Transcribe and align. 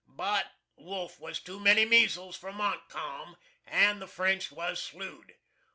But 0.07 0.53
WOLFE 0.77 1.19
was 1.19 1.39
too 1.39 1.59
many 1.59 1.85
measles 1.85 2.35
for 2.35 2.51
MONTCALM, 2.51 3.37
and 3.67 4.01
the 4.01 4.07
French 4.07 4.51
was 4.51 4.81
slew'd. 4.81 5.33